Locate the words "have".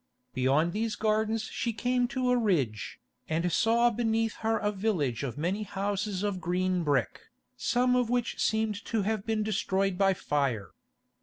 9.03-9.27